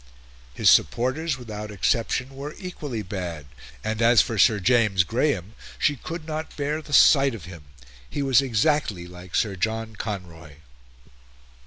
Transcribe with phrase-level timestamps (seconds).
[0.55, 3.45] His supporters, without exception, were equally bad;
[3.83, 7.65] and as for Sir James Graham, she could not bear the sight of him;
[8.09, 10.55] he was exactly like Sir John Conroy.